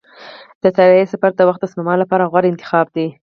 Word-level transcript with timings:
د 0.63 0.65
طیارې 0.75 1.03
سفر 1.13 1.31
د 1.35 1.41
وخت 1.47 1.59
د 1.61 1.65
سپما 1.71 1.93
لپاره 2.01 2.29
غوره 2.31 2.47
انتخاب 2.51 2.87
دی. 2.95 3.07